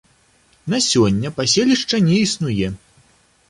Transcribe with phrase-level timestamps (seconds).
[0.75, 2.67] На сёння паселішча не існуе.